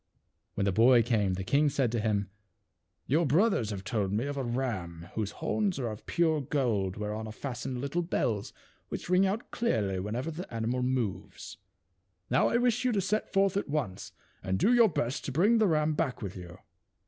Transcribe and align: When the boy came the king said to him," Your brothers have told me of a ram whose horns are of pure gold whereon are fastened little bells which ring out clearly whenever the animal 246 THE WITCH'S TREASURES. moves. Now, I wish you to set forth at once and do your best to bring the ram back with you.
When 0.55 0.65
the 0.65 0.71
boy 0.71 1.03
came 1.03 1.35
the 1.35 1.43
king 1.43 1.69
said 1.69 1.91
to 1.91 1.99
him," 1.99 2.31
Your 3.05 3.23
brothers 3.23 3.69
have 3.69 3.83
told 3.83 4.11
me 4.11 4.25
of 4.25 4.35
a 4.35 4.41
ram 4.43 5.09
whose 5.13 5.29
horns 5.29 5.77
are 5.77 5.89
of 5.89 6.07
pure 6.07 6.41
gold 6.41 6.97
whereon 6.97 7.27
are 7.27 7.31
fastened 7.31 7.79
little 7.79 8.01
bells 8.01 8.51
which 8.89 9.09
ring 9.11 9.27
out 9.27 9.51
clearly 9.51 9.99
whenever 9.99 10.31
the 10.31 10.51
animal 10.51 10.81
246 10.81 11.53
THE 11.53 11.59
WITCH'S 11.59 12.31
TREASURES. 12.31 12.31
moves. 12.31 12.31
Now, 12.31 12.47
I 12.51 12.57
wish 12.57 12.83
you 12.83 12.91
to 12.91 12.99
set 12.99 13.31
forth 13.31 13.55
at 13.55 13.69
once 13.69 14.11
and 14.41 14.57
do 14.57 14.73
your 14.73 14.89
best 14.89 15.23
to 15.25 15.31
bring 15.31 15.59
the 15.59 15.67
ram 15.67 15.93
back 15.93 16.23
with 16.23 16.35
you. 16.35 16.57